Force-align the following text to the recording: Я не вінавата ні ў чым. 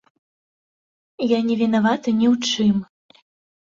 Я 1.37 1.43
не 1.51 1.55
вінавата 1.61 2.09
ні 2.19 2.27
ў 2.35 2.53
чым. 2.53 2.77